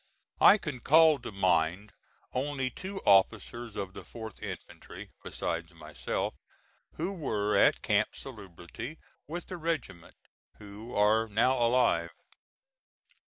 I 0.39 0.57
can 0.57 0.79
call 0.79 1.19
to 1.19 1.31
mind 1.31 1.93
only 2.33 2.71
two 2.71 3.01
officers 3.05 3.75
of 3.75 3.93
the 3.93 4.01
4th 4.01 4.41
infantry, 4.41 5.11
besides 5.23 5.75
myself, 5.75 6.33
who 6.95 7.13
were 7.13 7.55
at 7.55 7.83
Camp 7.83 8.15
Salubrity 8.15 8.97
with 9.27 9.45
the 9.45 9.57
regiment, 9.57 10.17
who 10.57 10.95
are 10.95 11.27
now 11.27 11.55
alive. 11.55 12.09